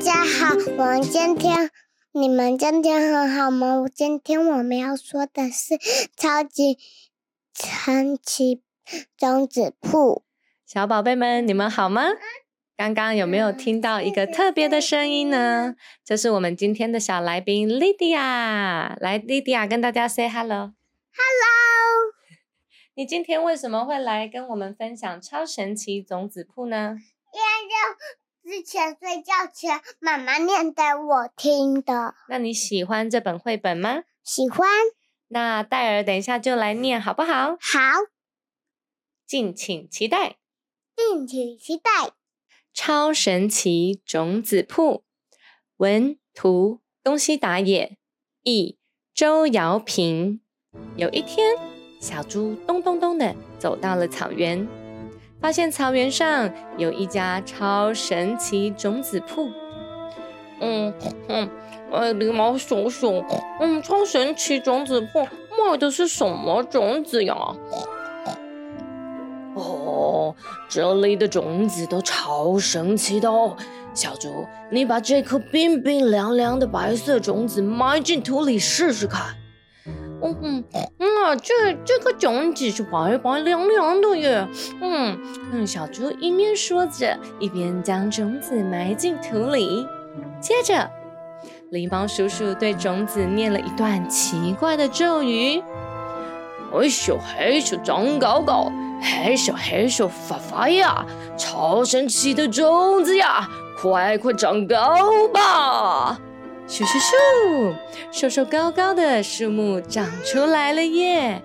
[0.00, 1.70] 家好，我们今天
[2.12, 3.84] 你们今天很好吗？
[3.94, 5.76] 今天我们要说的是
[6.16, 6.78] 超级
[7.52, 8.62] 神奇
[9.14, 10.24] 种子铺。
[10.64, 12.04] 小宝贝们，你们好吗？
[12.78, 15.74] 刚刚有没有听到一个特别的声音呢？
[16.02, 18.96] 这是我们今天的小来宾莉迪亚。
[18.98, 20.72] 来，莉迪亚跟大家 say hello。
[21.12, 22.14] Hello。
[22.94, 26.96] 你今天为什么会来跟我们分享超神奇种子铺呢？
[27.34, 27.46] 因为
[28.50, 32.16] 之前睡觉前妈妈念给我听的。
[32.28, 34.02] 那你喜欢这本绘本吗？
[34.24, 34.68] 喜欢。
[35.28, 37.56] 那戴尔等一下就来念好不好？
[37.60, 37.78] 好。
[39.24, 40.38] 敬请期待。
[40.96, 42.10] 敬请期待。
[42.74, 45.04] 超神奇种子铺，
[45.76, 47.98] 文图东西打野，
[48.42, 48.80] 译
[49.14, 50.40] 周瑶平。
[50.96, 51.56] 有一天，
[52.00, 54.66] 小猪咚咚咚的走到了草原，
[55.40, 59.50] 发现草原上有一家超神奇种子铺。
[60.60, 60.92] 嗯
[61.28, 61.50] 嗯，
[61.90, 63.24] 哎，狸猫叔叔，
[63.60, 65.26] 嗯，超神奇种子铺
[65.58, 67.34] 卖的是什么种子呀？
[69.54, 70.34] 哦，
[70.68, 73.56] 这里的种子都超神奇的哦，
[73.94, 79.34] 小猪，你把这颗冰冰凉凉的白色种子埋进土里试试看。
[80.22, 84.46] 嗯嗯，啊，这这颗种子是白白凉凉的耶。
[84.80, 85.18] 嗯
[85.52, 89.86] 嗯，小猪一面说着，一边将种子埋进土里。
[90.40, 90.90] 接着，
[91.72, 95.62] 狸猫叔叔对种子念了一段奇怪的咒语：
[96.72, 98.70] 嘿咻嘿咻长高高。
[99.02, 106.20] 嘿咻嘿咻发发呀，超神奇的种子呀，快快长高吧！
[106.70, 107.74] 咻咻咻，
[108.12, 111.42] 瘦瘦高高的树木长出来了耶！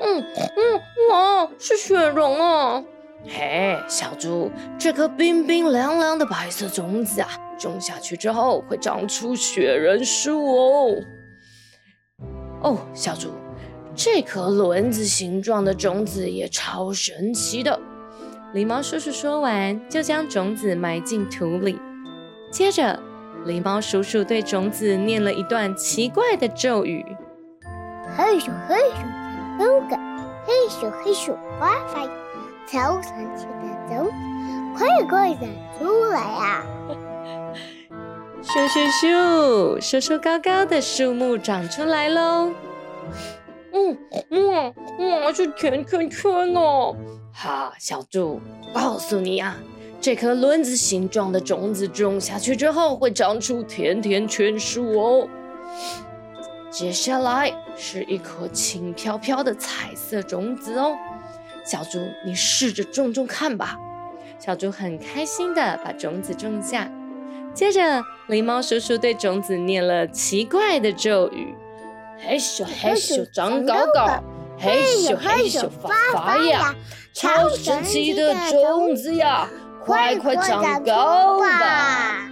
[0.00, 0.24] 嗯
[0.56, 2.82] 嗯，哇，是雪人啊！
[3.26, 7.28] 嘿，小猪，这颗冰冰凉凉的白色种子啊，
[7.58, 10.94] 种下去之后会长出雪人树哦。
[12.62, 13.28] 哦，小猪。
[13.94, 17.78] 这颗轮子形状的种子也超神奇的。
[18.54, 21.78] 狸猫叔叔说完，就将种子埋进土里。
[22.50, 22.98] 接着，
[23.46, 27.04] 狸猫叔叔对种子念了一段奇怪的咒语：
[28.16, 29.96] 嘿咻嘿咻长高高，
[30.44, 32.10] 嘿咻嘿咻发发芽，
[32.66, 34.12] 超神奇的种子，
[34.76, 35.48] 快快长
[35.78, 36.66] 出来啊！
[38.42, 42.52] 咻咻咻，瘦瘦高高的树木长出来喽！
[43.72, 43.96] 嗯，
[44.30, 44.72] 哇
[45.24, 46.94] 哇，是甜甜圈哦！
[47.32, 48.40] 哈，小猪，
[48.74, 49.56] 告诉你啊，
[50.00, 55.28] 这颗轮子形状的种子种下去之后，会长出甜甜圈树哦。
[56.70, 60.96] 接下来是一颗轻飘飘的彩色种子哦，
[61.64, 63.76] 小猪，你试着种种看吧。
[64.38, 66.90] 小猪很开心的把种子种下，
[67.52, 71.54] 接着狸猫叔叔对种子念了奇怪的咒语。
[72.22, 74.22] 嘿咻嘿咻长高高，
[74.58, 76.74] 嘿咻嘿咻发发芽，
[77.12, 79.48] 超神奇的种子呀，
[79.84, 82.28] 快快长高吧！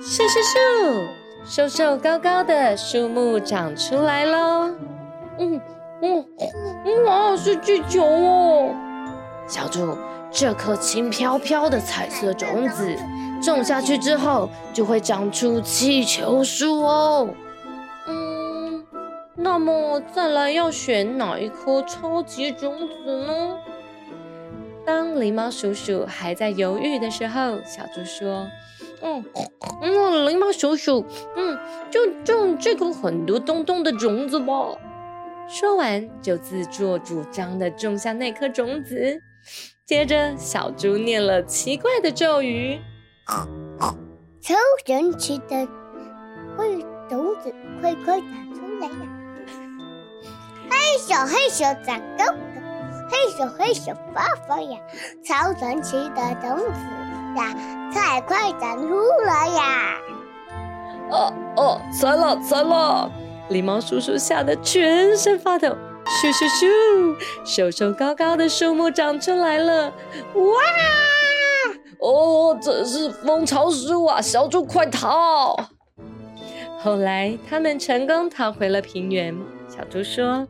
[0.00, 1.06] 咻咻咻，
[1.44, 4.70] 瘦瘦高高的树木长出来喽！
[5.38, 5.60] 嗯
[6.02, 6.24] 嗯，
[7.04, 8.74] 哇，是气球哦！
[9.46, 9.96] 小猪，
[10.30, 12.94] 这颗轻飘飘的彩色种子
[13.42, 17.28] 种下去之后，就会长出气球树哦。
[18.06, 18.84] 嗯
[19.36, 23.56] 那么再来要选哪一颗超级种子呢？
[24.86, 28.46] 当狸猫鼠鼠还在犹豫的时候，小猪说
[29.02, 29.24] ：“嗯
[29.80, 31.04] 嗯，狸猫鼠鼠，
[31.36, 31.58] 嗯，
[31.90, 34.76] 就种这颗很多洞洞的种子吧。”
[35.48, 39.20] 说完就自作主张的种下那颗种子。
[39.86, 42.80] 接着，小猪念了奇怪的咒语
[44.40, 44.54] ：“超
[44.86, 45.66] 神奇的
[46.56, 48.94] 会种子，快快长出来呀！”
[50.70, 52.34] 嘿咻嘿咻长高高，
[53.10, 54.78] 嘿咻嘿咻发发呀，
[55.24, 56.80] 超神奇的种子
[57.36, 57.54] 呀，
[57.92, 59.98] 快快长出来呀！
[61.10, 63.10] 哦哦，猜了猜了！
[63.50, 65.68] 狸猫叔叔吓得全身发抖。
[66.06, 69.92] 咻咻咻，瘦瘦高高的树木长出来了！
[70.34, 70.52] 哇！
[72.00, 74.20] 哦，这是蜂巢树啊！
[74.20, 75.56] 小猪快逃！
[76.78, 79.34] 后来他们成功逃回了平原。
[79.68, 80.46] 小猪说：“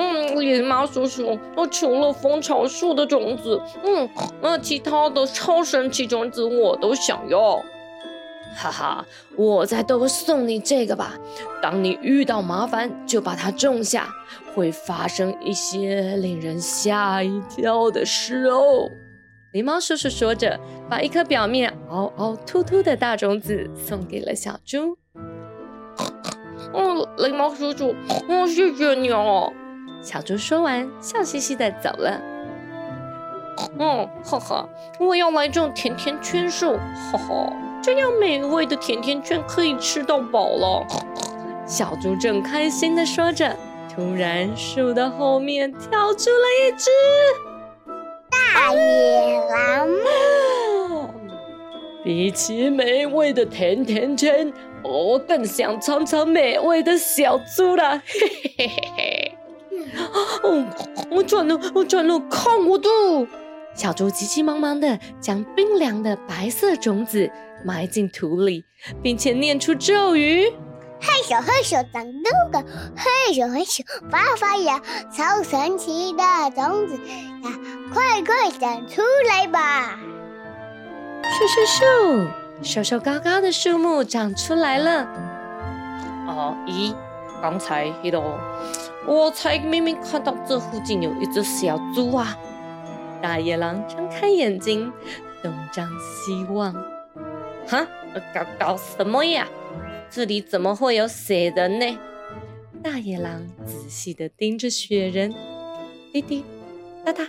[0.00, 4.08] 嗯，狸猫叔叔，我除了蜂巢树的种子，嗯，
[4.40, 7.60] 那其他的超神奇种子我都想要。
[8.56, 9.04] 哈哈，
[9.36, 11.14] 我再多送你这个吧。
[11.60, 14.08] 当你遇到麻烦，就把它种下，
[14.54, 18.88] 会发生一些令人吓一跳的事哦。”
[19.52, 20.58] 狸猫叔叔说着，
[20.88, 24.96] 把一颗表面凹凹凸凸的大种子送给了小猪。
[26.72, 27.94] 嗯，狸猫叔叔，
[28.28, 29.52] 嗯，谢谢你哦。
[30.00, 32.20] 小猪说完，笑嘻嘻的走了。
[33.78, 34.68] 嗯，哈哈，
[35.00, 36.76] 我要来种甜甜圈树，
[37.10, 37.52] 哈哈，
[37.82, 40.86] 这样美味的甜甜圈可以吃到饱了。
[41.66, 43.54] 小猪正开心的说着，
[43.94, 46.90] 突然树的后面跳出了一只
[48.30, 49.88] 大野狼。
[52.04, 54.52] 比起美味的甜甜圈。
[54.84, 59.17] 我更想尝尝美味的小猪了，嘿嘿嘿嘿嘿！
[60.42, 60.64] 哦，
[61.10, 62.88] 我转了，我转了，看我的！
[63.74, 67.30] 小猪急急忙忙的将冰凉的白色种子
[67.64, 68.64] 埋进土里，
[69.02, 70.50] 并且念出咒语：
[71.00, 72.58] 嘿咻嘿咻长豆个，
[72.96, 74.80] 嘿咻嘿咻发发芽，
[75.14, 76.22] 超神奇的
[76.56, 77.58] 种子呀，
[77.92, 79.98] 快快长出来吧！
[81.22, 82.28] 咻咻咻！
[82.60, 85.06] 瘦瘦高高的树木长出来了。
[86.26, 86.92] 哦，咦，
[87.40, 88.20] 刚才那个，
[89.08, 92.36] 我才明明看到这附近有一只小猪啊！
[93.22, 94.92] 大野狼睁开眼睛，
[95.42, 96.74] 东张西望。
[97.66, 97.86] 哈，
[98.34, 99.48] 搞搞什么呀？
[100.10, 101.98] 这里怎么会有雪人呢？
[102.82, 105.34] 大野狼仔细的盯着雪人，
[106.12, 106.44] 滴滴
[107.02, 107.26] 答答，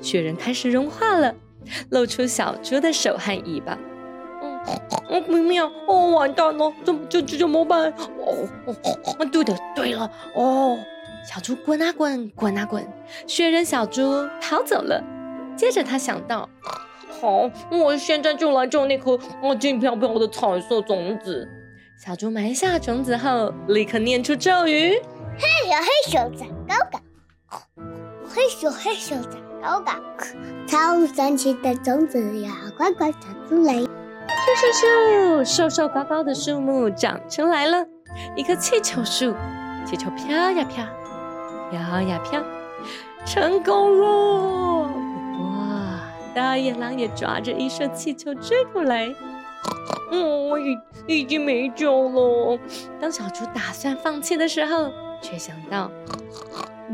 [0.00, 1.34] 雪人开始融化了，
[1.90, 3.76] 露出小猪的手和尾巴。
[5.08, 7.92] 哦，明明哦，完蛋了，怎这这怎么办？
[7.92, 8.76] 哦哦
[9.18, 10.78] 哦，对的，对了，哦，
[11.22, 12.86] 小猪滚啊滚，滚啊滚，
[13.26, 15.02] 雪人小猪逃走了。
[15.56, 16.48] 接着他想到，
[17.20, 21.46] 好，我现在就来种那颗我金飘飘的彩色种子。
[22.02, 24.94] 小猪埋下种子后，立刻念出咒语：
[25.38, 26.98] 嘿咻嘿咻长高高，
[28.26, 29.92] 嘿咻嘿咻长高高，
[30.66, 33.74] 超神奇的种子呀，快快长出来！
[33.74, 33.86] 咻
[34.56, 35.44] 咻咻！
[35.44, 37.84] 瘦瘦高高的树木长出来了，
[38.34, 39.34] 一棵气球树。
[39.86, 40.84] 气球飘呀飘，
[41.70, 42.42] 飘呀飘，
[43.24, 44.90] 成功了！
[45.38, 46.00] 哇！
[46.34, 49.08] 大野狼也抓着一束气球追过来。
[50.10, 52.58] 哦，已已经没救了。
[53.00, 54.90] 当小猪打算放弃的时候，
[55.22, 55.90] 却想到，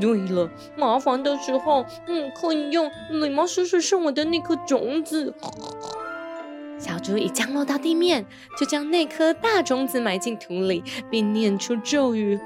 [0.00, 5.34] 对了，麻烦的时候，嗯，可以用狸猫叔叔送我的那颗种子。
[6.78, 8.24] 小猪一降落到地面，
[8.58, 12.40] 就将那颗大种子埋进土里，并念出咒语：“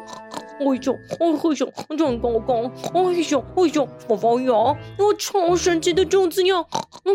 [0.59, 1.27] 哎呦，哎
[1.59, 6.65] 呦，长高高，哎呦，哎呦，发发芽，有超神奇的种子呀！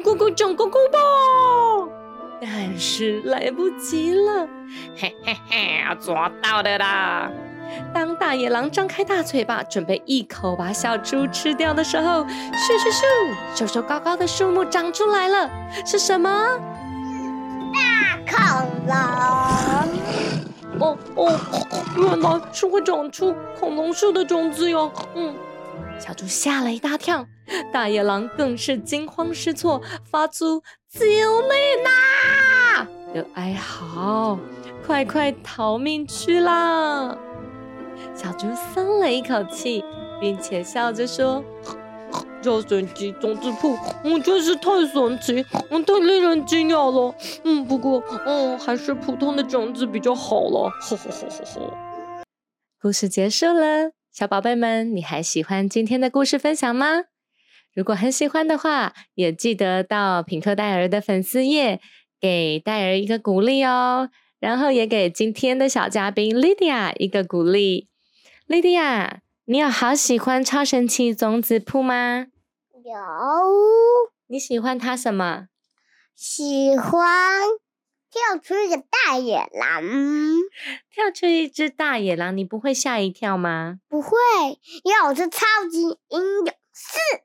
[0.04, 0.98] 快快长高高吧！”
[2.42, 4.48] 但是来不及了，
[4.96, 7.32] 嘿嘿嘿，抓到的啦！
[7.94, 13.04] 当大野狼张开大嘴巴，准备一口把小猪吃掉的时候，咻咻咻，
[13.56, 15.50] 瘦瘦高高的树木长出来了，
[15.86, 16.30] 是什么？
[17.74, 18.40] 大恐
[18.88, 18.96] 龙
[20.82, 21.40] 哦哦，
[21.98, 24.92] 原来是会长出恐龙树的种子哟。
[25.14, 25.34] 嗯，
[26.00, 27.26] 小猪吓了一大跳，
[27.72, 34.40] 大野狼更是惊慌失措，发出“救命啊”的哀嚎，
[34.86, 37.16] 快快逃命去啦！
[38.16, 39.84] 小猪松了一口气，
[40.20, 41.44] 并且笑着说。
[42.42, 51.74] 超神奇种子铺，我，真是太神奇，我，太令人惊讶了，嗯，不过，嗯，还是普通的种子比较好了，吼吼吼吼吼。
[52.82, 57.04] 故事结束了，小宝贝们，你还喜欢今天的故事分享吗？
[57.76, 61.80] 如果很喜欢的话，也记得到品客戴尔的粉丝页
[62.20, 67.88] 给戴尔一个鼓励哦，然后也给今天的小嘉宾 Lydia 一个鼓励
[68.48, 69.20] ，Lydia。
[69.46, 72.28] 你有好喜欢超神奇种子铺吗？
[72.84, 74.12] 有。
[74.28, 75.48] 你喜欢它什么？
[76.16, 77.50] 喜欢
[78.10, 79.84] 跳出一个大野狼。
[80.90, 83.80] 跳出一只大野狼，你不会吓一跳吗？
[83.88, 84.18] 不会，
[84.84, 87.24] 因为我是超级英勇士。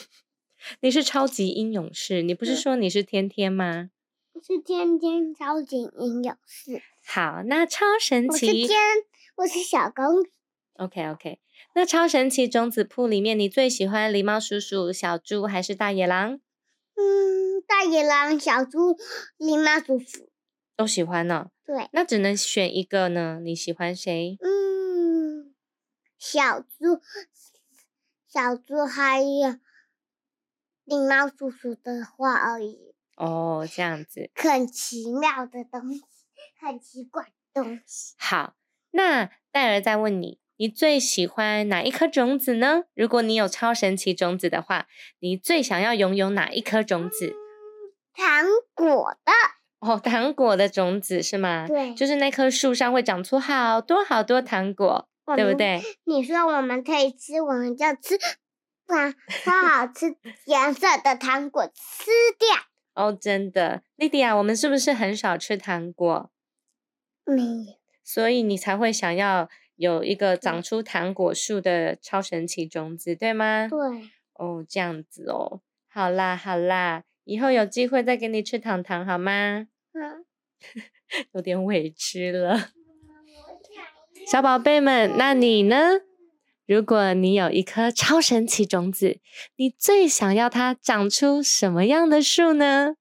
[0.80, 3.90] 你是超级英勇士，你不是说你是天天吗？
[4.42, 6.82] 是天天超级英勇士。
[7.06, 8.46] 好，那超神奇。
[8.46, 8.78] 我是天，
[9.36, 10.30] 我是小公主。
[10.76, 11.38] OK OK。
[11.76, 16.40] 那超神奇种子铺里面，你最喜欢狸猫叔叔、小猪还是大野狼？
[16.94, 18.96] 嗯，大野狼、小猪、
[19.36, 20.30] 狸猫、叔叔，
[20.76, 21.50] 都喜欢呢。
[21.64, 23.40] 对，那只能选一个呢？
[23.42, 24.38] 你喜欢谁？
[24.40, 25.52] 嗯，
[26.16, 27.00] 小猪、
[28.28, 29.58] 小猪还有
[30.86, 34.30] 狸猫、叔叔的话而已，哦，这样子。
[34.36, 36.04] 很奇妙的东西，
[36.60, 38.14] 很奇怪的东西。
[38.18, 38.54] 好，
[38.92, 42.84] 那戴尔再问你，你最喜欢哪一颗种子呢？
[42.94, 44.86] 如果你有超神奇种子的话，
[45.18, 47.34] 你最想要拥有哪一颗种子？
[48.14, 49.32] 糖果的，
[49.80, 51.66] 哦，糖果的种子是吗？
[51.66, 55.82] 对就是那棵树上会长出好多好多糖果，对不对？
[56.04, 58.16] 你说我们可以吃，我们就吃，
[58.86, 62.48] 把超好吃颜色的糖果吃掉。
[62.94, 66.30] 哦，真的，莉迪亚，我们是不是很少吃糖果？
[67.24, 73.68] 没有，所以你才会想要有一个长出糖果树的超神奇种子，对吗？
[73.68, 73.78] 对，
[74.34, 75.60] 哦，这样子哦。
[75.88, 79.66] 好啦，好啦，以后有机会再给你吃糖糖好吗？
[79.92, 80.24] 嗯，
[81.34, 82.70] 有点委屈了。
[84.26, 86.00] 小宝贝们，那你呢？
[86.66, 89.20] 如果你有一颗超神奇种子，
[89.56, 92.94] 你最想要它长出什么样的树呢？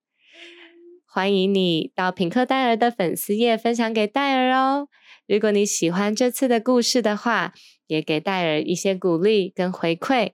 [1.05, 4.89] 欢迎你到品客戴尔的粉丝页分享给戴尔哦。
[5.27, 7.53] 如果你喜欢这次的故事的话，
[7.87, 10.31] 也给戴尔一些鼓励跟回馈。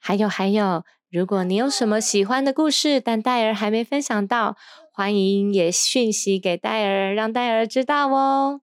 [0.00, 4.56] 还有还有，如果你有什么喜欢的故事，但戴尔还没分享到，
[4.92, 8.60] 欢迎也讯息给戴尔，让戴尔知道哦。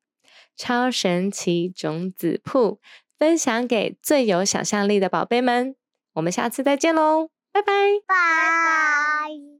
[0.57, 2.79] 超神奇种子铺
[3.17, 5.75] 分享给最有想象力的宝贝们，
[6.13, 7.71] 我们下次再见喽，拜拜。
[8.07, 9.54] 拜。